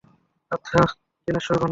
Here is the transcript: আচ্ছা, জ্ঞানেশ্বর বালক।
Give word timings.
আচ্ছা, 0.51 0.79
জ্ঞানেশ্বর 1.27 1.55
বালক। 1.55 1.69